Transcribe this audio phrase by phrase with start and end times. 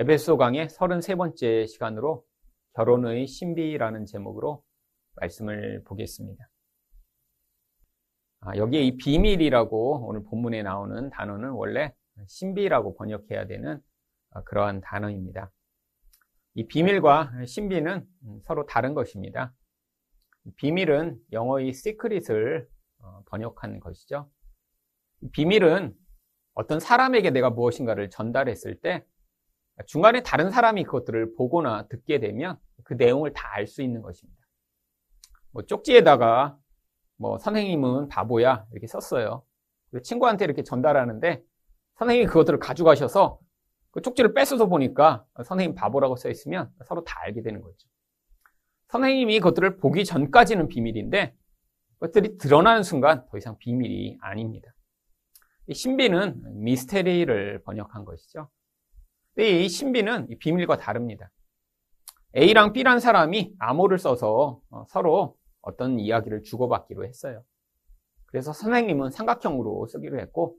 [0.00, 2.24] 에베소 강의 33번째 시간으로
[2.72, 4.64] 결혼의 신비라는 제목으로
[5.16, 6.48] 말씀을 보겠습니다.
[8.40, 11.92] 아, 여기에 이 비밀이라고 오늘 본문에 나오는 단어는 원래
[12.28, 13.78] 신비라고 번역해야 되는
[14.30, 15.52] 아, 그러한 단어입니다.
[16.54, 18.06] 이 비밀과 신비는
[18.44, 19.52] 서로 다른 것입니다.
[20.56, 22.66] 비밀은 영어의 secret을
[23.00, 24.30] 어, 번역한 것이죠.
[25.32, 25.94] 비밀은
[26.54, 29.04] 어떤 사람에게 내가 무엇인가를 전달했을 때
[29.86, 34.40] 중간에 다른 사람이 그것들을 보거나 듣게 되면 그 내용을 다 알 수 있는 것입니다.
[35.52, 36.56] 뭐 쪽지에다가
[37.16, 39.44] 뭐 선생님은 바보야 이렇게 썼어요.
[40.02, 41.42] 친구한테 이렇게 전달하는데
[41.98, 43.38] 선생님이 그것들을 가져가셔서
[43.90, 47.88] 그 쪽지를 뺏어서 보니까 선생님 바보라고 써 있으면 서로 다 알게 되는 거죠.
[48.88, 51.34] 선생님이 그것들을 보기 전까지는 비밀인데
[51.98, 54.72] 그것들이 드러나는 순간 더 이상 비밀이 아닙니다.
[55.72, 58.48] 신비는 미스테리를 번역한 것이죠.
[59.34, 61.30] 근데 이 신비는 비밀과 다릅니다.
[62.36, 67.42] A랑 B란 사람이 암호를 써서 어, 서로 어떤 이야기를 주고받기로 했어요.
[68.26, 70.56] 그래서 선생님은 삼각형으로 쓰기로 했고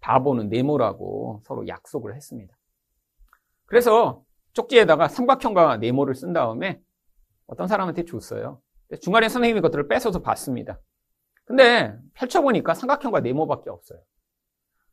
[0.00, 2.56] 바보는 네모라고 서로 약속을 했습니다.
[3.66, 4.22] 그래서
[4.52, 6.80] 쪽지에다가 삼각형과 네모를 쓴 다음에
[7.46, 8.60] 어떤 사람한테 줬어요.
[9.00, 10.78] 중간에 선생님이 그것들을 뺏어서 봤습니다.
[11.44, 14.00] 근데 펼쳐보니까 삼각형과 네모밖에 없어요.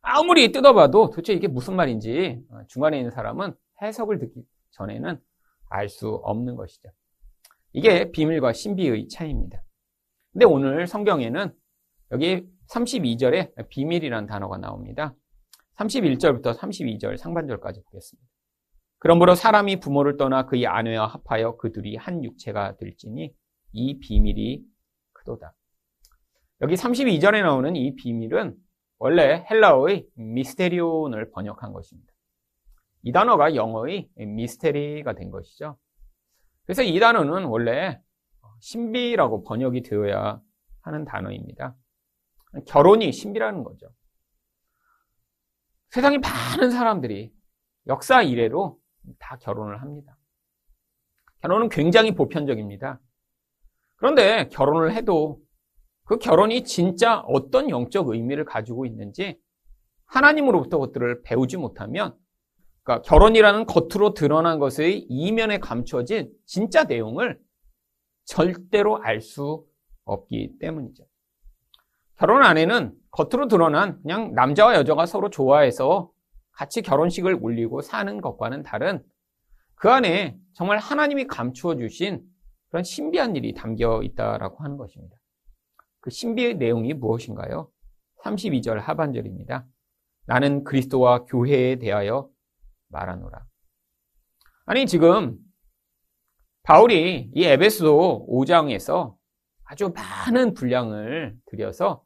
[0.08, 5.20] 아무리 뜯어봐도 도대체 이게 무슨 말인지 어, 중간에 있는 사람은 해석을 듣기 전에는
[5.68, 6.88] 알 수 없는 것이죠.
[7.72, 9.60] 이게 비밀과 신비의 차이입니다.
[10.32, 11.52] 근데 오늘 성경에는
[12.12, 15.12] 여기 32절에 비밀이라는 단어가 나옵니다.
[15.76, 18.28] 31절부터 32절 상반절까지 보겠습니다.
[18.98, 23.34] 그러므로 사람이 부모를 떠나 그의 아내와 합하여 그들이 한 육체가 될지니
[23.72, 24.62] 이 비밀이
[25.12, 25.52] 크도다.
[26.60, 28.56] 여기 32절에 나오는 이 비밀은
[28.98, 32.12] 원래 헬라어의 미스테리온을 번역한 것입니다.
[33.02, 35.78] 이 단어가 영어의 미스테리가 된 것이죠.
[36.64, 38.00] 그래서 이 단어는 원래
[38.60, 40.40] 신비라고 번역이 되어야
[40.80, 41.76] 하는 단어입니다.
[42.66, 43.86] 결혼이 신비라는 거죠.
[45.90, 47.32] 세상에 많은 사람들이
[47.86, 48.78] 역사 이래로
[49.18, 50.16] 다 결혼을 합니다.
[51.40, 52.98] 결혼은 굉장히 보편적입니다.
[53.96, 55.40] 그런데 결혼을 해도
[56.06, 59.38] 그 결혼이 진짜 어떤 영적 의미를 가지고 있는지
[60.06, 62.16] 하나님으로부터 것들을 배우지 못하면
[62.84, 67.38] 그러니까 결혼이라는 겉으로 드러난 것의 이면에 감춰진 진짜 내용을
[68.24, 69.66] 절대로 알 수
[70.04, 71.04] 없기 때문이죠.
[72.16, 76.12] 결혼 안에는 겉으로 드러난 그냥 남자와 여자가 서로 좋아해서
[76.52, 79.04] 같이 결혼식을 올리고 사는 것과는 다른
[79.74, 82.22] 그 안에 정말 하나님이 감추어 주신
[82.68, 85.16] 그런 신비한 일이 담겨 있다라고 하는 것입니다.
[86.06, 87.68] 그 신비의 내용이 무엇인가요?
[88.22, 89.66] 32절 하반절입니다.
[90.26, 92.30] 나는 그리스도와 교회에 대하여
[92.90, 93.44] 말하노라.
[94.66, 95.36] 아니, 지금
[96.62, 99.16] 바울이 이 에베소 5장에서
[99.64, 102.04] 아주 많은 분량을 들여서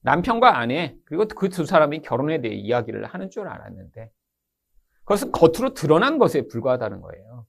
[0.00, 4.10] 남편과 아내, 그리고 그 두 사람이 결혼에 대해 이야기를 하는 줄 알았는데,
[5.00, 7.46] 그것은 겉으로 드러난 것에 불과하다는 거예요.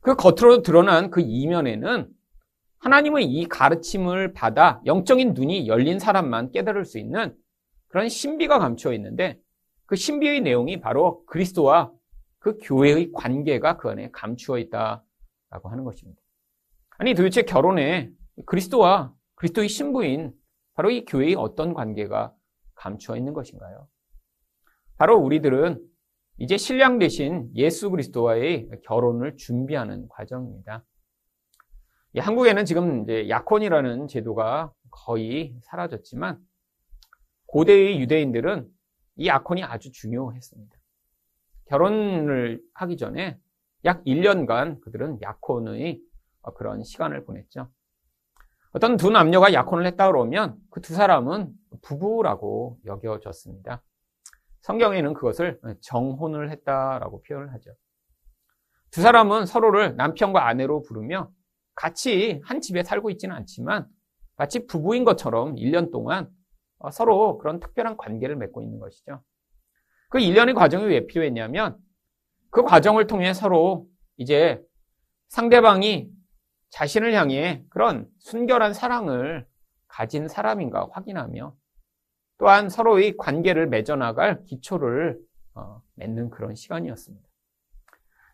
[0.00, 2.12] 그 겉으로 드러난 그 이면에는
[2.82, 7.34] 하나님의 이 가르침을 받아 영적인 눈이 열린 사람만 깨달을 수 있는
[7.88, 9.40] 그런 신비가 감추어 있는데
[9.86, 11.92] 그 신비의 내용이 바로 그리스도와
[12.40, 16.20] 그 교회의 관계가 그 안에 감추어 있다라고 하는 것입니다.
[16.98, 18.10] 아니 도대체 결혼에
[18.46, 20.32] 그리스도와 그리스도의 신부인
[20.74, 22.34] 바로 이 교회의 어떤 관계가
[22.74, 23.86] 감추어 있는 것인가요?
[24.96, 25.80] 바로 우리들은
[26.38, 30.84] 이제 신랑 대신 예수 그리스도와의 결혼을 준비하는 과정입니다.
[32.20, 36.38] 한국에는 지금 이제 약혼이라는 제도가 거의 사라졌지만
[37.46, 38.68] 고대의 유대인들은
[39.16, 40.76] 이 약혼이 아주 중요했습니다.
[41.66, 43.38] 결혼을 하기 전에
[43.84, 46.00] 약 1년간 그들은 약혼의
[46.54, 47.70] 그런 시간을 보냈죠.
[48.72, 51.52] 어떤 두 남녀가 약혼을 했다 그러면 그 두 사람은
[51.82, 53.82] 부부라고 여겨졌습니다.
[54.62, 57.74] 성경에는 그것을 정혼을 했다라고 표현을 하죠.
[58.90, 61.30] 두 사람은 서로를 남편과 아내로 부르며
[61.74, 63.86] 같이 한 집에 살고 있지는 않지만
[64.36, 66.28] 마치 부부인 것처럼 1년 동안
[66.78, 69.22] 어, 서로 그런 특별한 관계를 맺고 있는 것이죠.
[70.08, 71.78] 그 1년의 과정이 왜 필요했냐면
[72.50, 73.86] 그 과정을 통해 서로
[74.16, 74.60] 이제
[75.28, 76.10] 상대방이
[76.70, 79.46] 자신을 향해 그런 순결한 사랑을
[79.86, 81.54] 가진 사람인가 확인하며
[82.38, 85.18] 또한 서로의 관계를 맺어나갈 기초를
[85.54, 87.26] 어, 맺는 그런 시간이었습니다.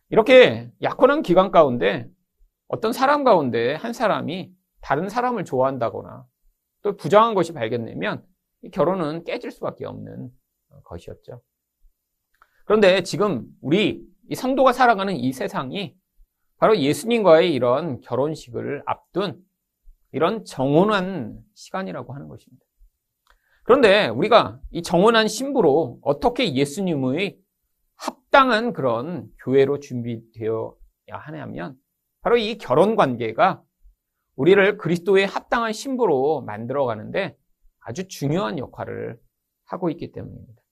[0.08, 2.08] 이렇게 약혼한 기간 가운데
[2.68, 6.26] 어떤 사람 가운데 한 사람이 다른 사람을 좋아한다거나
[6.82, 8.24] 또 부정한 것이 발견되면
[8.72, 10.30] 결혼은 깨질 수밖에 없는
[10.84, 11.40] 것이었죠.
[12.64, 15.96] 그런데 지금 우리 이 성도가 살아가는 이 세상이
[16.58, 19.42] 바로 예수님과의 이런 결혼식을 앞둔
[20.12, 22.64] 이런 정혼한 시간이라고 하는 것입니다.
[23.62, 27.38] 그런데 우리가 이 정혼한 신부로 어떻게 예수님의
[27.94, 30.72] 합당한 그런 교회로 준비되어야
[31.08, 31.76] 하냐면
[32.20, 33.62] 바로 이 결혼 관계가
[34.36, 37.36] 우리를 그리스도의 합당한 신부로 만들어 가는데
[37.80, 39.18] 아주 중요한 역할을
[39.64, 40.62] 하고 있기 때문입니다.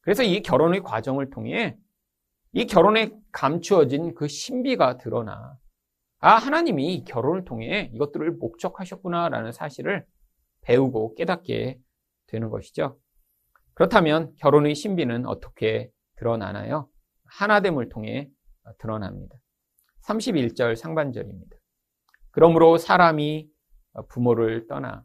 [0.00, 1.76] 그래서 이 결혼의 과정을 통해
[2.52, 5.56] 이 결혼에 감추어진 그 신비가 드러나
[6.18, 10.04] 아 하나님이 결혼을 통해 이것들을 목적하셨구나라는 사실을
[10.62, 11.78] 배우고 깨닫게
[12.26, 12.98] 되는 것이죠.
[13.74, 16.88] 그렇다면 결혼의 신비는 어떻게 드러나나요?
[17.24, 18.28] 하나됨을 통해
[18.78, 19.36] 드러납니다.
[20.04, 21.56] 31절 상반절입니다.
[22.30, 23.48] 그러므로 사람이
[24.08, 25.04] 부모를 떠나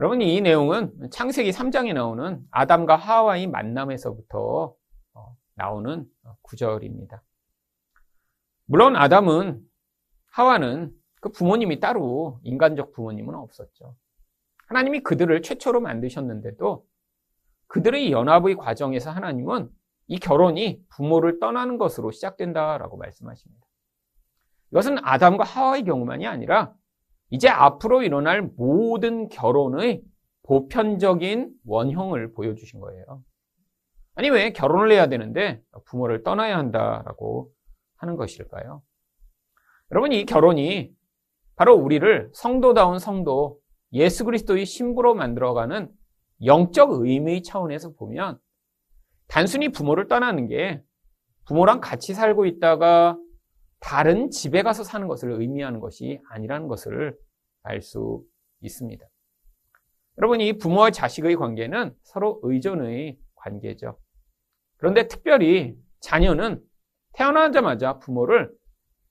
[0.00, 4.74] 여러분 이 내용은 창세기 3장에 나오는 아담과 하와의 만남에서부터
[5.14, 6.06] 어, 나오는
[6.42, 7.22] 구절입니다.
[8.66, 9.60] 물론 아담은
[10.30, 13.96] 하와는 그 부모님이 따로 인간적 부모님은 없었죠.
[14.68, 16.86] 하나님이 그들을 최초로 만드셨는데도
[17.66, 19.68] 그들의 연합의 과정에서 하나님은
[20.08, 23.64] 이 결혼이 부모를 떠나는 것으로 시작된다라고 말씀하십니다.
[24.72, 26.74] 이것은 아담과 하와의 경우만이 아니라
[27.30, 30.02] 이제 앞으로 일어날 모든 결혼의
[30.44, 33.22] 보편적인 원형을 보여주신 거예요.
[34.14, 37.52] 아니, 왜 결혼을 해야 되는데 부모를 떠나야 한다라고
[37.96, 38.82] 하는 것일까요?
[39.90, 40.90] 여러분, 이 결혼이
[41.54, 43.58] 바로 우리를 성도다운 성도,
[43.92, 45.90] 예수 그리스도의 신부로 만들어가는
[46.44, 48.38] 영적 의미 차원에서 보면
[49.28, 50.82] 단순히 부모를 떠나는 게
[51.46, 53.18] 부모랑 같이 살고 있다가
[53.80, 57.16] 다른 집에 가서 사는 것을 의미하는 것이 아니라는 것을
[57.62, 58.24] 알 수
[58.60, 59.06] 있습니다.
[60.18, 63.98] 여러분, 이 부모와 자식의 관계는 서로 의존의 관계죠.
[64.76, 66.60] 그런데 특별히 자녀는
[67.12, 68.50] 태어나자마자 부모를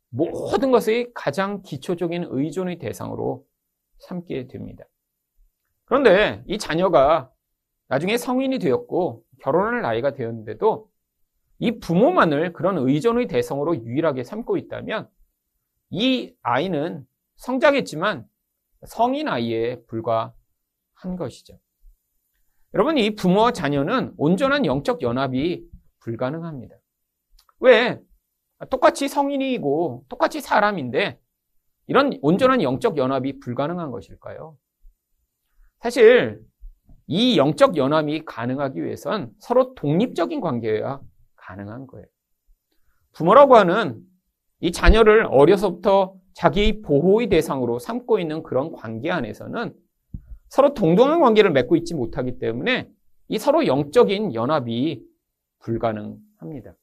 [0.10, 3.46] 모든 것의 가장 기초적인 의존의 대상으로
[4.00, 4.86] 삼게 됩니다.
[5.86, 7.32] 그런데 이 자녀가
[7.88, 10.90] 나중에 성인이 되었고 결혼할 나이가 되었는데도
[11.60, 15.10] 이 부모만을 그런 의존의 대상으로 유일하게 삼고 있다면
[15.90, 17.06] 이 아이는
[17.38, 18.28] 성장했지만
[18.86, 21.60] 성인 아이에 불과한 것이죠.
[22.74, 25.66] 여러분, 이 부모와 자녀는 온전한 영적 연합이
[26.00, 26.76] 불가능합니다.
[27.60, 28.00] 왜?
[28.70, 31.20] 똑같이 성인이고 똑같이 사람인데
[31.88, 34.58] 이런 온전한 영적 연합이 불가능한 것일까요?
[35.80, 36.42] 사실
[37.08, 41.02] 이 영적 연합이 가능하기 위해선 서로 독립적인 관계여야
[41.36, 42.06] 가능한 거예요.
[43.14, 44.02] 부모라고 하는
[44.60, 49.74] 이 자녀를 어려서부터 자기 보호의 대상으로 삼고 있는 그런 관계 안에서는
[50.50, 52.90] 서로 동등한 관계를 맺고 있지 못하기 때문에
[53.30, 55.04] 이 서로 영적인 연합이
[55.60, 56.76] 불가능합니다.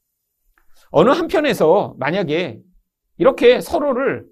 [0.90, 2.60] 어느 한편에서 만약에
[3.18, 4.26] 이렇게 서로를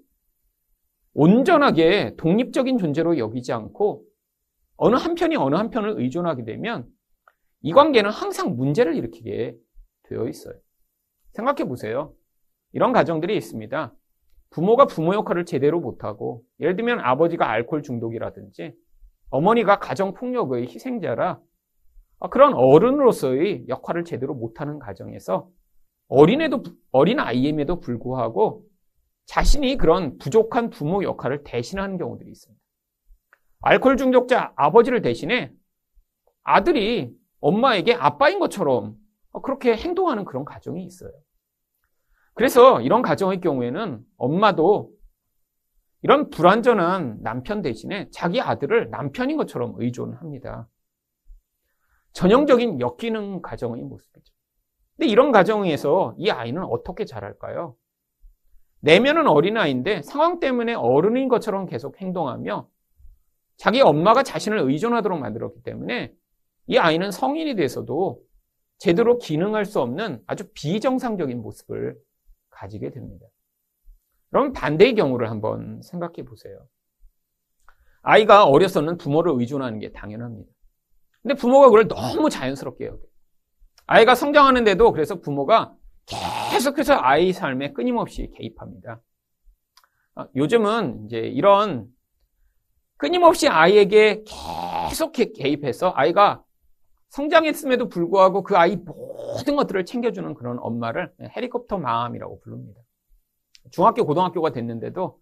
[1.13, 4.03] 온전하게 독립적인 존재로 여기지 않고
[4.85, 6.85] 어느 한편이 어느 한편을 의존하게 되면
[7.61, 9.55] 이 관계는 항상 문제를 일으키게
[10.03, 10.55] 되어 있어요.
[11.31, 12.13] 생각해 보세요.
[12.73, 13.93] 이런 가정들이 있습니다.
[14.49, 18.73] 부모가 부모 역할을 제대로 못하고, 예를 들면 아버지가 알코올 중독이라든지,
[19.29, 21.39] 어머니가 가정폭력의 희생자라,
[22.19, 25.47] 아, 그런 어른으로서의 역할을 제대로 못하는 가정에서
[26.09, 28.65] 어린애도, 어린 아이임에도 불구하고
[29.27, 32.62] 자신이 그런 부족한 부모 역할을 대신하는 경우들이 있습니다.
[33.63, 35.51] 알코올 중독자 아버지를 대신해
[36.43, 38.95] 아들이 엄마에게 아빠인 것처럼
[39.41, 41.11] 그렇게 행동하는 그런 가정이 있어요.
[42.33, 44.91] 그래서 이런 가정의 경우에는 엄마도
[46.01, 50.67] 이런 불완전한 남편 대신에 자기 아들을 남편인 것처럼 의존합니다.
[52.11, 54.33] 전형적인 역기능 가정의 모습이죠.
[54.97, 57.75] 근데 이런 가정에서 이 아이는 어떻게 자랄까요?
[58.81, 62.67] 내면은 어린아이인데 상황 때문에 어른인 것처럼 계속 행동하며
[63.57, 66.13] 자기 엄마가 자신을 의존하도록 만들었기 때문에
[66.67, 68.21] 이 아이는 성인이 돼서도
[68.77, 71.97] 제대로 기능할 수 없는 아주 비정상적인 모습을
[72.49, 73.25] 가지게 됩니다.
[74.29, 76.67] 그럼 반대의 경우를 한번 생각해 보세요.
[78.01, 80.51] 아이가 어려서는 부모를 의존하는 게 당연합니다.
[81.21, 83.07] 근데 부모가 그걸 너무 자연스럽게 여겨요.
[83.85, 85.75] 아이가 성장하는데도 그래서 부모가
[86.51, 89.01] 계속해서 아이 삶에 끊임없이 개입합니다.
[90.15, 91.87] 아, 요즘은 이제 이런
[93.03, 94.23] 끊임없이 아이에게
[94.89, 96.41] 계속 개입해서 아이가
[97.09, 102.79] 성장했음에도 불구하고 그 아이 모든 것들을 챙겨주는 그런 엄마를 헬리콥터 마음이라고 부릅니다.
[103.71, 105.19] 중학교, 고등학교가 됐는데도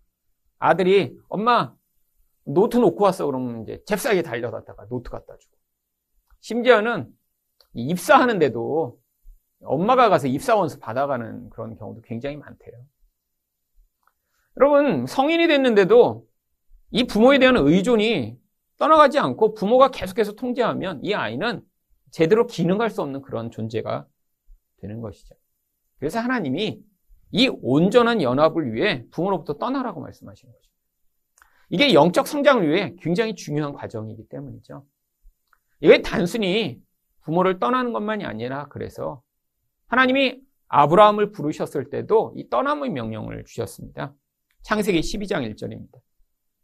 [0.60, 1.74] 아들이 엄마
[2.46, 5.58] 노트 놓고 왔어 그러면 이제 잽싸게 달려갔다가 노트 갖다 주고
[6.42, 7.12] 심지어는
[7.74, 9.00] 입사하는데도
[9.64, 12.76] 엄마가 가서 입사 원서 받아가는 그런 경우도 굉장히 많대요.
[14.58, 16.28] 여러분, 성인이 됐는데도
[16.92, 18.38] 이 부모에 대한 의존이
[18.78, 21.62] 떠나가지 않고 부모가 계속해서 통제하면 이 아이는
[22.12, 24.06] 제대로 기능할 수 없는 그런 존재가
[24.78, 25.36] 되는 것이죠.
[25.98, 26.84] 그래서 하나님이
[27.32, 30.72] 이 온전한 연합을 위해 부모로부터 떠나라고 말씀하시는 거죠.
[31.70, 34.86] 이게 영적 성장을 위해 굉장히 중요한 과정이기 때문이죠.
[35.80, 36.82] 이게 단순히
[37.22, 39.22] 부모를 떠나는 것만이 아니라 그래서
[39.88, 44.14] 하나님이 아브라함을 부르셨을 때도 이 떠남의 명령을 주셨습니다.
[44.64, 46.00] 창세기 12장 1절입니다.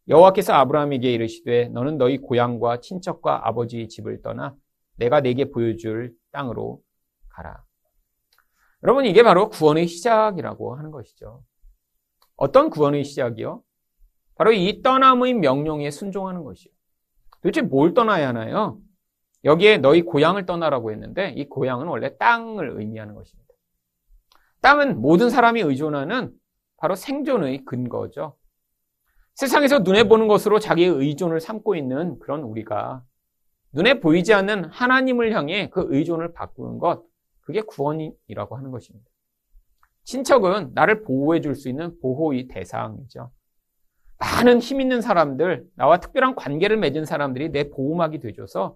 [0.10, 4.56] 여호와께서 아브라함에게 이르시되 너는 너희 고향과 친척과 아버지의 집을 떠나
[4.96, 6.82] 내가 내게 보여줄 땅으로
[7.30, 7.64] 가라.
[8.84, 11.44] 여러분 이게 바로 구원의 시작이라고 하는 것이죠.
[12.36, 13.62] 어떤 구원의 시작이요?
[14.36, 16.72] 바로 이 떠남의 명령에 순종하는 것이요.
[17.42, 18.80] 도대체 뭘 떠나야 하나요?
[19.44, 23.48] 여기에 너희 고향을 떠나라고 했는데 이 고향은 원래 땅을 의미하는 것입니다.
[24.62, 26.32] 땅은 모든 사람이 의존하는
[26.78, 28.37] 바로 생존의 근거죠.
[29.38, 33.03] 세상에서 눈에 보는 것으로 자기의 의존을 삼고 있는 그런 우리가
[33.72, 37.03] 눈에 보이지 않는 하나님을 향해 그 의존을 바꾸는 것,
[37.41, 39.08] 그게 구원이라고 하는 것입니다.
[40.06, 43.29] 친척은 나를 보호해 줄 수 있는 보호의 대상이죠.
[44.17, 48.75] 많은 힘 있는 사람들, 나와 특별한 관계를 맺은 사람들이 내 보호막이 되줘서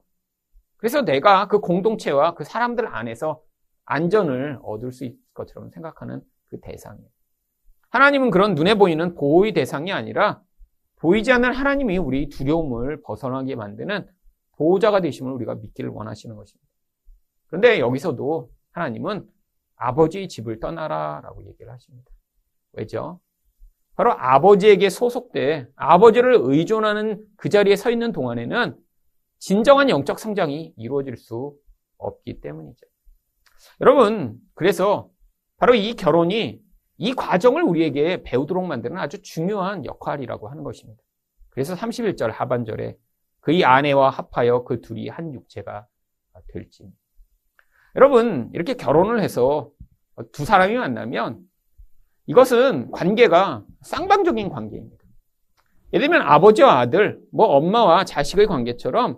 [0.78, 3.42] 그래서 내가 그 공동체와 그 사람들 안에서
[3.86, 7.10] 안전을 얻을 수 있을 것처럼 생각하는 그 대상이에요.
[7.90, 10.44] 하나님은 그런 눈에 보이는 보호의 대상이 아니라
[11.02, 14.08] 보이지 않는 하나님이 우리 두려움을 벗어나게 만드는
[14.58, 16.68] 보호자가 되심을 우리가 믿기를 원하시는 것입니다.
[17.48, 19.28] 그런데 여기서도 하나님은
[19.76, 22.10] 아버지의 집을 떠나라 라고 얘기를 하십니다.
[22.74, 23.20] 왜죠?
[23.96, 28.78] 바로 아버지에게 소속돼 아버지를 의존하는 그 자리에 서 있는 동안에는
[29.40, 31.58] 진정한 영적 성장이 이루어질 수
[31.98, 32.86] 없기 때문이죠.
[33.82, 35.10] 여러분, 그래서
[35.58, 36.62] 바로 이 결혼이
[37.02, 41.02] 이 과정을 우리에게 배우도록 만드는 아주 중요한 역할이라고 하는 것입니다.
[41.50, 42.96] 그래서 31절 하반절에
[43.40, 45.88] 그의 아내와 합하여 그 둘이 한 육체가
[46.50, 46.88] 될지.
[47.96, 49.72] 여러분, 이렇게 결혼을 해서
[50.32, 51.40] 두 사람이 만나면
[52.28, 55.04] 이것은 관계가 쌍방적인 관계입니다.
[55.94, 59.18] 예를 들면 아버지와 아들, 뭐 엄마와 자식의 관계처럼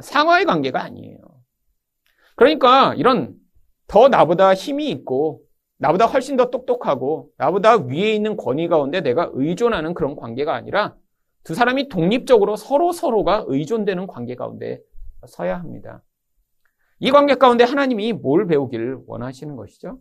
[0.00, 1.18] 상하의 관계가 아니에요.
[2.34, 3.36] 그러니까 이런
[3.86, 5.44] 더 나보다 힘이 있고
[5.82, 10.94] 나보다 훨씬 더 똑똑하고 나보다 위에 있는 권위 가운데 내가 의존하는 그런 관계가 아니라
[11.42, 14.80] 두 사람이 독립적으로 서로 서로가 의존되는 관계 가운데
[15.26, 16.04] 서야 합니다.
[17.00, 19.98] 이 관계 가운데 하나님이 뭘 배우기를 원하시는 것이죠?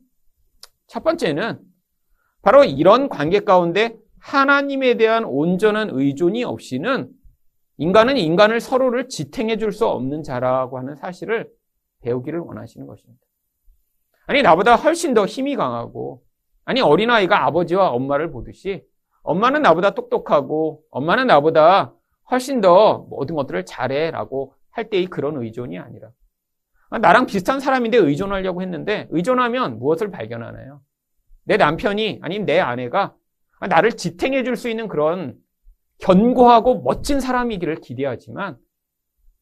[0.85, 1.59] 첫 번째는
[2.43, 7.09] 바로 이런 관계 가운데 하나님에 대한 온전한 의존이 없이는
[7.77, 11.50] 인간은 인간을 서로를 지탱해 줄 수 없는 자라고 하는 사실을
[12.01, 13.30] 배우기를 원하시는 것입니다.
[14.31, 16.23] 아니, 나보다 훨씬 더 힘이 강하고,
[16.63, 18.81] 아니, 어린아이가 아버지와 엄마를 보듯이,
[19.23, 21.93] 엄마는 나보다 똑똑하고, 엄마는 나보다
[22.31, 26.11] 훨씬 더 모든 것들을 잘해 라고 할 때의 그런 의존이 아니라,
[27.01, 30.79] 나랑 비슷한 사람인데 의존하려고 했는데, 의존하면 무엇을 발견하나요?
[31.43, 33.13] 내 남편이, 아니면 내 아내가
[33.67, 35.35] 나를 지탱해 줄 수 있는 그런
[35.97, 38.57] 견고하고 멋진 사람이기를 기대하지만,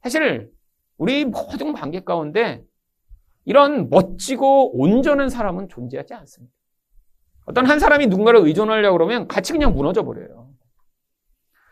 [0.01, 0.50] 사실
[0.98, 2.63] 우리 모든 관계 가운데
[3.50, 6.53] 이런 멋지고 온전한 사람은 존재하지 않습니다.
[7.48, 10.51] 어떤 한 사람이 누군가를 의존하려고 그러면 같이 그냥 무너져 버려요.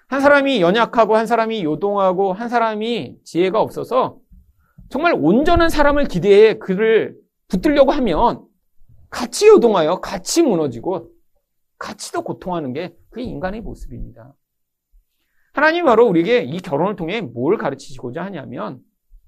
[0.08, 4.18] 한 사람이 연약하고 한 사람이 요동하고 한 사람이 지혜가 없어서
[4.90, 7.16] 정말 온전한 사람을 기대해 그를
[7.48, 8.44] 붙들려고 하면
[9.12, 11.12] 같이 요동하여 같이 무너지고
[11.78, 14.34] 같이 더 고통하는 게 그게 인간의 모습입니다.
[15.54, 18.80] 하나님 바로 우리에게 이 결혼을 통해 뭘 가르치시고자 하냐면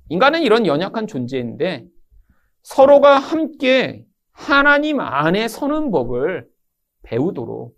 [0.08, 1.86] 인간은 이런 연약한 존재인데
[2.64, 6.48] 서로가 함께 하나님 안에 서는 법을
[7.04, 7.78] 배우도록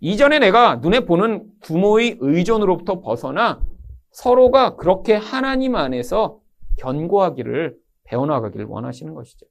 [0.00, 3.62] 이전에 내가 눈에 보는 부모의 의존으로부터 벗어나
[4.10, 6.40] 서로가 그렇게 하나님 안에서
[6.78, 9.46] 견고하기를 배워나가기를 원하시는 것이죠.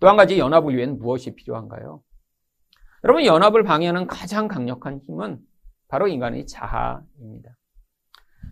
[0.00, 2.02] 또 한 가지 연합을 위해는 무엇이 필요한가요?
[3.04, 5.38] 여러분, 연합을 방해하는 가장 강력한 힘은
[5.88, 7.56] 바로 인간의 자아입니다.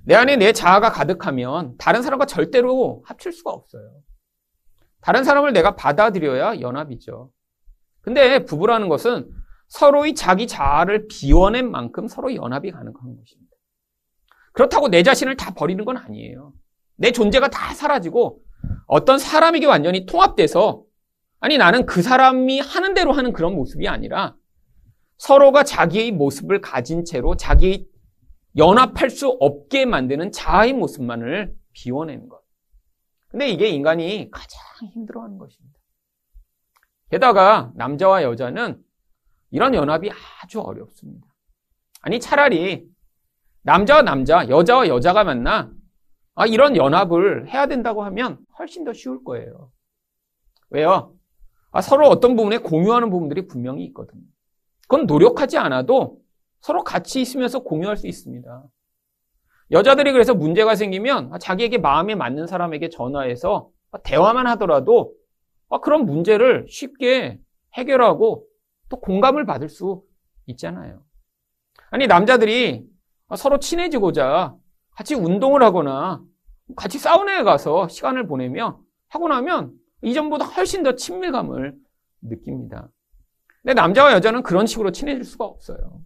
[0.05, 3.83] 내 안에 내 자아가 가득하면 다른 사람과 절대로 합칠 수가 없어요.
[5.01, 7.31] 다른 사람을 내가 받아들여야 연합이죠.
[8.03, 9.31] 근데 부부라는 것은
[9.69, 13.51] 서로의 자기 자아를 비워낸 만큼 서로 연합이 가능한 것입니다.
[14.53, 16.53] 그렇다고 내 자신을 다 버리는 건 아니에요.
[16.97, 18.41] 내 존재가 다 사라지고
[18.87, 20.85] 어떤 사람에게 완전히 통합돼서
[21.39, 24.35] 아니 나는 그 사람이 하는 대로 하는 그런 모습이 아니라
[25.17, 27.87] 서로가 자기의 모습을 가진 채로 자기
[28.57, 32.41] 연합할 수 없게 만드는 자아의 모습만을 비워내는 것.
[33.31, 34.61] 근데 이게 인간이 가장
[34.93, 35.79] 힘들어하는 것입니다.
[37.11, 38.83] 게다가 남자와 여자는
[39.51, 40.11] 이런 연합이
[40.43, 41.27] 아주 어렵습니다.
[42.03, 42.89] 아니 차라리
[43.63, 45.71] 남자와 남자, 여자와 여자가 만나
[46.35, 49.71] 아, 이런 연합을 해야 된다고 하면 훨씬 더 쉬울 거예요.
[50.71, 51.15] 왜요?
[51.71, 54.23] 아, 서로 어떤 부분에 공유하는 부분들이 분명히 있거든요.
[54.89, 56.21] 그건 노력하지 않아도
[56.61, 58.65] 서로 같이 있으면서 공유할 수 있습니다.
[59.73, 63.71] 여자들이 그래서 문제가 생기면 자기에게 마음에 맞는 사람에게 전화해서
[64.03, 65.15] 대화만 하더라도
[65.83, 67.39] 그런 문제를 쉽게
[67.75, 68.47] 해결하고
[68.89, 70.03] 또 공감을 받을 수
[70.47, 71.03] 있잖아요.
[71.91, 72.85] 아니, 남자들이
[73.37, 74.57] 서로 친해지고자
[74.91, 76.23] 같이 운동을 하거나
[76.77, 79.73] 같이 사우나에 가서 시간을 보내며 하고 나면
[80.03, 81.75] 이전보다 훨씬 더 친밀감을
[82.23, 82.91] 느낍니다.
[83.63, 86.01] 근데 남자와 여자는 그런 식으로 친해질 수가 없어요.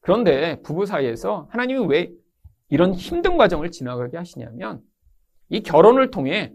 [0.00, 2.12] 그런데 부부 사이에서 하나님이 왜
[2.68, 4.82] 이런 힘든 과정을 지나가게 하시냐면
[5.48, 6.54] 이 결혼을 통해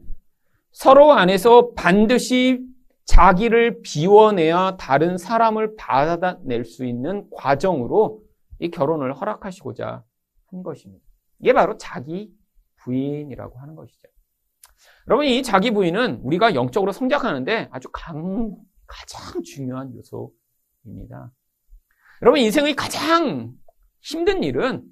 [0.72, 2.62] 서로 안에서 반드시
[3.06, 8.22] 자기를 비워내야 다른 사람을 받아낼 수 있는 과정으로
[8.60, 10.04] 이 결혼을 허락하시고자
[10.48, 11.04] 한 것입니다.
[11.40, 12.32] 이게 바로 자기
[12.78, 14.08] 부인이라고 하는 것이죠.
[15.08, 21.32] 여러분, 이 자기 부인은 우리가 영적으로 성장하는데 아주 강, 가장 중요한 요소입니다.
[22.22, 23.54] 여러분, 인생의 가장
[24.02, 24.84] 힘든 일은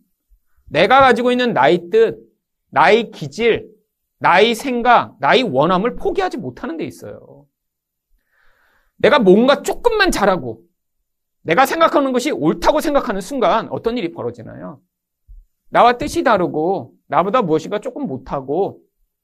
[0.69, 2.19] 내가 가지고 있는 나의 뜻,
[2.69, 3.69] 나의 기질,
[4.19, 7.45] 나의 생각, 나의 원함을 포기하지 못하는 데 있어요.
[8.97, 10.63] 내가 뭔가 조금만 잘하고
[11.41, 14.81] 내가 생각하는 것이 옳다고 생각하는 순간 어떤 일이 벌어지나요?
[15.69, 18.81] 나와 뜻이 다르고 나보다 무엇인가 조금 못하고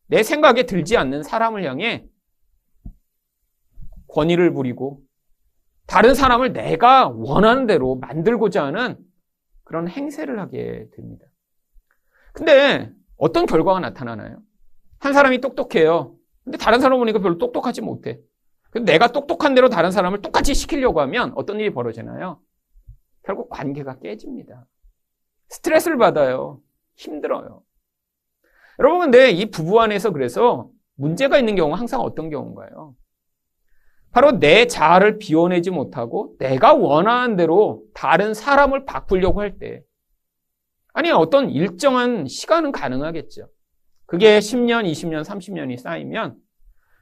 [0.07, 2.05] 내 생각에 들지 않는 사람을 향해
[4.07, 5.01] 권위를 부리고
[5.87, 8.97] 다른 사람을 내가 원하는 대로 만들고자 하는
[9.63, 11.25] 그런 행세를 하게 됩니다.
[12.33, 14.39] 근데 어떤 결과가 나타나나요?
[14.99, 16.15] 한 사람이 똑똑해요.
[16.43, 18.19] 근데 다른 사람 보니까 별로 똑똑하지 못해.
[18.81, 22.41] 내가 똑똑한 대로 다른 사람을 똑같이 시키려고 하면 어떤 일이 벌어지나요?
[23.23, 24.65] 결국 관계가 깨집니다.
[25.49, 26.59] 스트레스를 받아요.
[26.95, 27.61] 힘들어요.
[28.79, 32.95] 여러분, 근데 이 부부 안에서 그래서 문제가 있는 경우는 항상 어떤 경우인가요?
[34.11, 39.83] 바로 내 자아를 비워내지 못하고 내가 원하는 대로 다른 사람을 바꾸려고 할 때,
[40.93, 43.49] 아니, 어떤 일정한 시간은 가능하겠죠.
[44.05, 46.37] 그게 10년, 20년, 30년이 쌓이면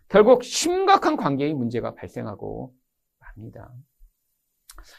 [0.08, 2.73] 결국 심각한 관계의 문제가 발생하고
[3.19, 3.71] 맙니다.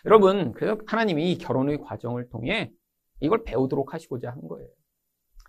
[0.05, 2.70] 여러분, 그래서 하나님이 결혼의 과정을 통해
[3.20, 4.68] 이걸 배우도록 하시고자 한 거예요.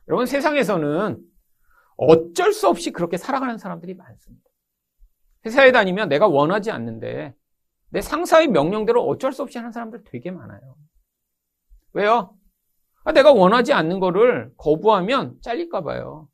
[0.07, 1.21] 여러분, 세상에서는
[1.97, 4.49] 어쩔 수 없이 그렇게 살아가는 사람들이 많습니다.
[5.45, 7.35] 회사에 다니면 내가 원하지 않는데
[7.89, 10.75] 내 상사의 명령대로 어쩔 수 없이 하는 사람들 되게 많아요.
[11.93, 12.35] 왜요?
[13.03, 16.27] 아, 내가 원하지 않는 거를 거부하면 잘릴까 봐요.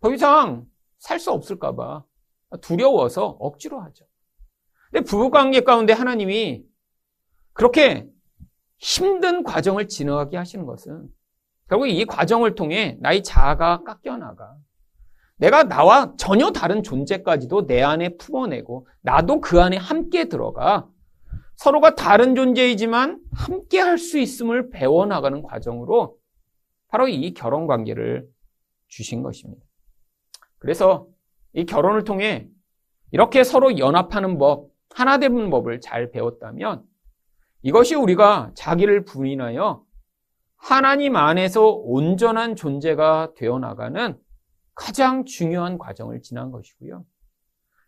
[0.00, 0.66] 더 이상
[0.98, 2.04] 살 수 없을까 봐.
[2.60, 4.04] 두려워서 억지로 하죠.
[4.90, 6.64] 근데 부부관계 가운데 하나님이
[7.54, 8.08] 그렇게
[8.78, 11.08] 힘든 과정을 지나가게 하시는 것은
[11.68, 14.56] 결국 이 과정을 통해 나의 자아가 깎여나가.
[15.36, 20.86] 내가 나와 전혀 다른 존재까지도 내 안에 품어내고 나도 그 안에 함께 들어가
[21.62, 26.18] 서로가 다른 존재이지만 함께 할 수 있음을 배워나가는 과정으로
[26.88, 28.26] 바로 이 결혼 관계를
[28.88, 29.64] 주신 것입니다.
[30.58, 31.06] 그래서
[31.52, 32.48] 이 결혼을 통해
[33.12, 36.82] 이렇게 서로 연합하는 법, 하나 되는 법을 잘 배웠다면
[37.62, 39.84] 이것이 우리가 자기를 부인하여
[40.56, 44.18] 하나님 안에서 온전한 존재가 되어 나가는
[44.74, 47.04] 가장 중요한 과정을 지난 것이고요.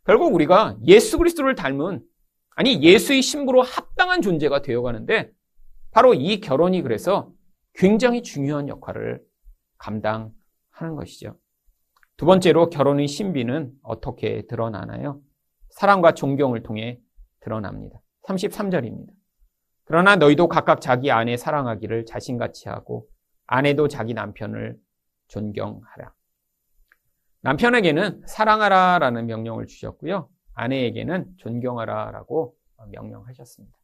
[0.05, 2.05] 결국 우리가 예수 그리스도를 닮은
[2.55, 5.31] 아니 예수의 신부로 합당한 존재가 되어 가는데
[5.91, 7.33] 바로 이 결혼이 그래서
[7.75, 9.21] 굉장히 중요한 역할을
[9.79, 10.33] 감당하는
[10.97, 11.37] 것이죠.
[12.17, 15.21] 두 번째로 결혼의 신비는 어떻게 드러나나요?
[15.71, 17.01] 사랑과 존경을 통해
[17.41, 18.01] 드러납니다.
[18.23, 19.11] 33절입니다.
[19.85, 23.09] 그러나 너희도 각각 자기 아내 사랑하기를 자신같이 하고
[23.47, 24.79] 아내도 자기 남편을
[25.29, 26.15] 존경하라.
[27.43, 30.31] 남편에게는 사랑하라라는 명령을 주셨고요.
[30.55, 32.57] 아내에게는 존경하라라고
[32.91, 33.77] 명령하셨습니다.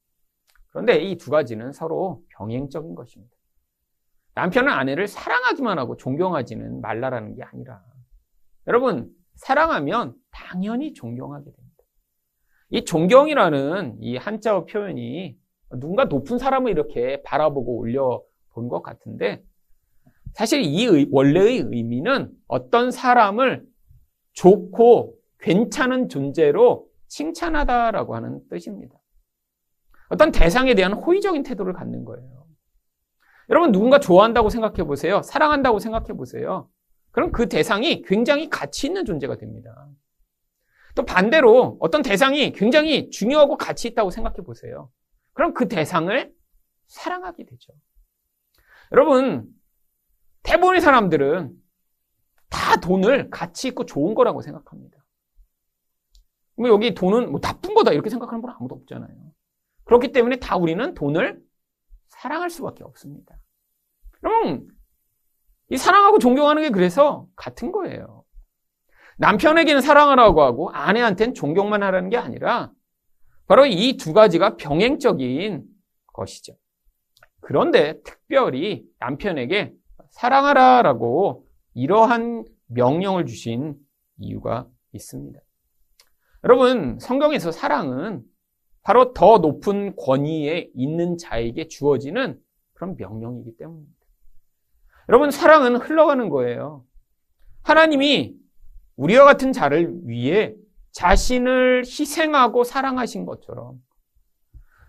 [0.71, 3.35] 그런데 이 두 가지는 서로 병행적인 것입니다.
[4.35, 7.83] 남편은 아내를 사랑하기만 하고 존경하지는 말라라는 게 아니라
[8.67, 11.85] 여러분 사랑하면 당연히 존경하게 됩니다.
[12.71, 15.37] 이 존경이라는 이 한자어 표현이
[15.73, 19.43] 누군가 높은 사람을 이렇게 바라보고 올려 본 것 같은데
[20.35, 23.65] 사실 이 원래의 의미는 어떤 사람을
[24.35, 28.95] 좋고 괜찮은 존재로 칭찬하다라고 하는 뜻입니다.
[30.09, 32.47] 어떤 대상에 대한 호의적인 태도를 갖는 거예요.
[33.49, 35.23] 여러분 누군가 좋아한다고 생각해 보세요.
[35.23, 36.69] 사랑한다고 생각해 보세요.
[37.11, 39.89] 그럼 그 대상이 굉장히 가치 있는 존재가 됩니다.
[40.95, 44.91] 또 반대로 어떤 대상이 굉장히 중요하고 가치 있다고 생각해 보세요.
[45.33, 46.33] 그럼 그 대상을
[46.87, 47.73] 사랑하게 되죠.
[48.93, 49.49] 여러분,
[50.43, 51.53] 대부분의 사람들은
[52.49, 55.00] 다 돈을 가치 있고 좋은 거라고 생각합니다.
[56.61, 59.09] 뭐 여기 돈은 뭐 나쁜 거다 이렇게 생각하는 분 아무도 없잖아요.
[59.85, 61.41] 그렇기 때문에 다 우리는 돈을
[62.09, 63.35] 사랑할 수밖에 없습니다.
[64.11, 64.69] 그럼
[65.71, 68.25] 이 사랑하고 존경하는 게 그래서 같은 거예요.
[69.17, 72.71] 남편에게는 사랑하라고 하고 아내한테는 존경만 하라는 게 아니라
[73.47, 75.65] 바로 이 두 가지가 병행적인
[76.13, 76.55] 것이죠.
[77.41, 79.73] 그런데 특별히 남편에게
[80.11, 83.77] 사랑하라라고 이러한 명령을 주신
[84.19, 85.41] 이유가 있습니다.
[86.45, 88.23] 여러분, 성경에서 사랑은
[88.83, 92.41] 바로 더 높은 권위에 있는 자에게 주어지는
[92.73, 94.01] 그런 명령이기 때문입니다.
[95.09, 96.85] 여러분, 사랑은 흘러가는 거예요.
[97.63, 98.35] 하나님이
[98.97, 100.55] 우리와 같은 자를 위해
[100.93, 103.77] 자신을 희생하고 사랑하신 것처럼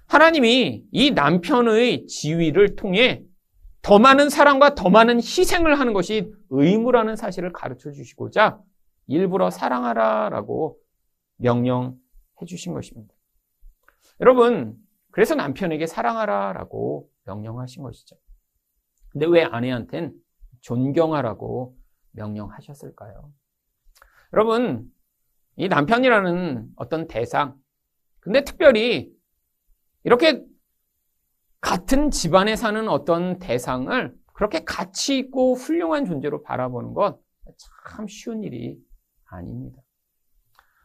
[0.07, 3.23] 하나님이 이 남편의 지위를 통해
[3.81, 8.59] 더 많은 사랑과 더 많은 희생을 하는 것이 의무라는 사실을 가르쳐 주시고자
[9.07, 10.77] 일부러 사랑하라라고
[11.41, 11.95] 명령해
[12.47, 13.13] 주신 것입니다.
[14.19, 14.75] 여러분,
[15.11, 18.15] 그래서 남편에게 사랑하라라고 명령하신 것이죠.
[19.09, 20.13] 근데 왜 아내한텐
[20.61, 21.77] 존경하라고
[22.11, 23.31] 명령하셨을까요?
[24.33, 24.89] 여러분,
[25.57, 27.55] 이 남편이라는 어떤 대상,
[28.19, 29.11] 근데 특별히
[30.03, 30.43] 이렇게
[31.59, 37.19] 같은 집안에 사는 어떤 대상을 그렇게 가치 있고 훌륭한 존재로 바라보는 건
[37.57, 38.77] 참 쉬운 일이
[39.25, 39.81] 아닙니다.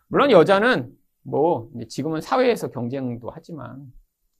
[0.08, 0.92] 물론 여자는
[1.22, 3.92] 뭐 지금은 사회에서 경쟁도 하지만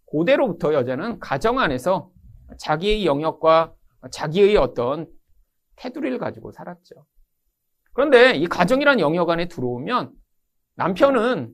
[0.07, 2.11] 고대로부터 여자는 가정 안에서
[2.59, 3.74] 자기의 영역과
[4.11, 5.09] 자기의 어떤
[5.76, 7.07] 테두리를 가지고 살았죠.
[7.92, 10.12] 그런데 이 가정이란 영역 안에 들어오면
[10.76, 11.52] 남편은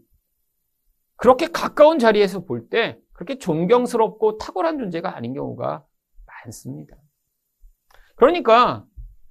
[1.17, 5.85] 그렇게 가까운 자리에서 볼 때 그렇게 존경스럽고 탁월한 존재가 아닌 경우가
[6.27, 6.97] 많습니다.
[8.17, 8.85] 그러니까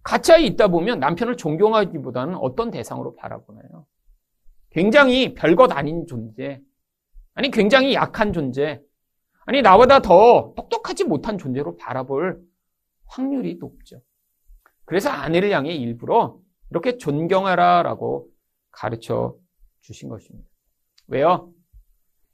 [0.04, 3.86] 가짜에 있다 보면 남편을 존경하기보다는 어떤 대상으로 바라보나요?
[4.71, 6.62] 굉장히 별것 아닌 존재,
[7.34, 8.81] 아니 굉장히 약한 존재,
[9.45, 12.41] 아니 나보다 더 똑똑하지 못한 존재로 바라볼
[13.05, 14.01] 확률이 높죠.
[14.86, 18.27] 그래서 아내를 향해 일부러 이렇게 존경하라라고
[18.71, 19.36] 가르쳐
[19.81, 20.47] 주신 것입니다.
[21.07, 21.51] 왜요?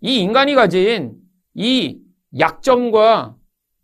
[0.01, 1.15] 이 인간이 가진
[1.53, 1.99] 이
[2.37, 3.35] 약점과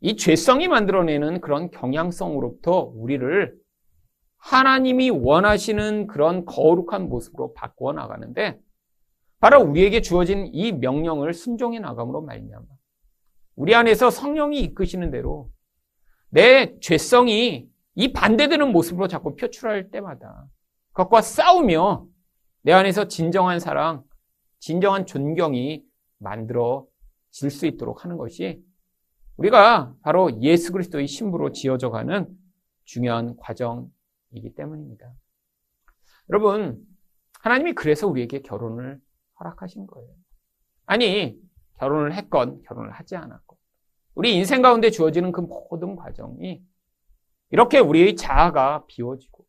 [0.02, 3.56] 이 죄성이 만들어내는 그런 경향성으로부터 우리를
[4.44, 8.60] 하나님이 원하시는 그런 거룩한 모습으로 바꾸어 나가는데
[9.40, 12.66] 바로 우리에게 주어진 이 명령을 순종해 나감으로 말미암아
[13.56, 15.50] 우리 안에서 성령이 이끄시는 대로
[16.30, 20.46] 내 죄성이 이 반대되는 모습으로 자꾸 표출할 때마다
[20.92, 22.06] 그것과 싸우며
[22.64, 24.04] 내 안에서 진정한 사랑,
[24.60, 25.84] 진정한 존경이
[26.18, 28.62] 만들어질 수 있도록 하는 것이
[29.38, 32.28] 우리가 바로 예수 그리스도의 신부로 지어져 가는
[32.84, 33.90] 중요한 과정
[34.34, 35.12] 이기 때문입니다.
[36.30, 36.86] 여러분,
[37.42, 39.00] 하나님이 그래서 우리에게 결혼을
[39.40, 40.10] 허락하신 거예요.
[40.86, 41.40] 아니,
[41.78, 43.58] 결혼을 했건 결혼을 하지 않았건
[44.16, 46.62] 우리 인생 가운데 주어지는 그 모든 과정이
[47.50, 49.46] 이렇게 우리의 자아가 비워지고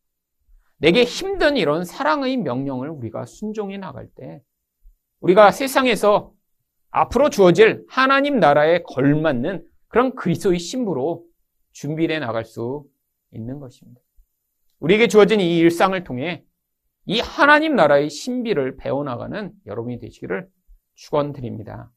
[0.78, 4.42] 내게 힘든 이런 사랑의 명령을 우리가 순종해 나갈 때
[5.20, 6.32] 우리가 세상에서
[6.90, 11.24] 앞으로 주어질 하나님 나라에 걸맞는 그런 그리스도의 신부로
[11.72, 12.84] 준비해 나갈 수
[13.32, 14.03] 있는 것입니다.
[14.84, 16.44] 우리에게 주어진 이 일상을 통해
[17.06, 20.46] 이 하나님 나라의 신비를 배워나가는 여러분이 되시기를
[20.94, 21.90] 축원드립니다.